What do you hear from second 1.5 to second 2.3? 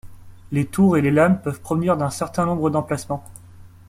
provenir d'un